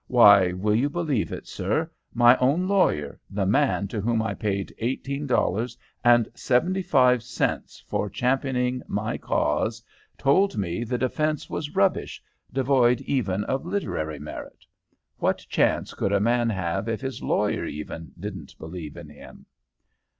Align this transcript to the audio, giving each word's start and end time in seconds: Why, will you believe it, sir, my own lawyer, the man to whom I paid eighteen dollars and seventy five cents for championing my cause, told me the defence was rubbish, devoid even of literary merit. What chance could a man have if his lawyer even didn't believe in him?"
Why, 0.07 0.51
will 0.53 0.73
you 0.73 0.89
believe 0.89 1.31
it, 1.31 1.45
sir, 1.47 1.91
my 2.11 2.35
own 2.37 2.67
lawyer, 2.67 3.19
the 3.29 3.45
man 3.45 3.87
to 3.89 4.01
whom 4.01 4.19
I 4.19 4.33
paid 4.33 4.73
eighteen 4.79 5.27
dollars 5.27 5.77
and 6.03 6.27
seventy 6.33 6.81
five 6.81 7.21
cents 7.21 7.83
for 7.87 8.09
championing 8.09 8.81
my 8.87 9.19
cause, 9.19 9.83
told 10.17 10.57
me 10.57 10.83
the 10.83 10.97
defence 10.97 11.51
was 11.51 11.75
rubbish, 11.75 12.19
devoid 12.51 13.01
even 13.01 13.43
of 13.43 13.63
literary 13.63 14.17
merit. 14.17 14.65
What 15.19 15.45
chance 15.47 15.93
could 15.93 16.13
a 16.13 16.19
man 16.19 16.49
have 16.49 16.89
if 16.89 17.01
his 17.01 17.21
lawyer 17.21 17.65
even 17.65 18.11
didn't 18.19 18.57
believe 18.57 18.97
in 18.97 19.07
him?" 19.09 19.45